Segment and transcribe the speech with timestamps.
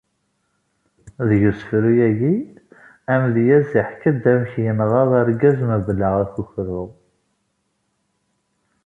[1.27, 2.35] Deg usefru-agi,
[3.13, 6.83] amedyaz iḥka-d amek yenɣa argaz mebla akukru.